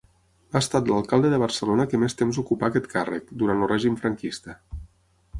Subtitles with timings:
[0.53, 4.57] Ha estat l'alcalde de Barcelona que més temps ocupà aquest càrrec, durant el règim franquista.